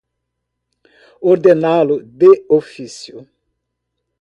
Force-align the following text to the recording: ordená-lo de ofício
ordená-lo 1.29 1.95
de 2.19 2.29
ofício 2.49 3.27